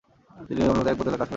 তিনি 0.47 0.59
গ্রামীণ 0.63 0.75
ভারতের 0.77 0.91
এক 0.91 0.97
পতিতালয়ে 0.99 1.17
কাজ 1.19 1.19
করেন। 1.19 1.29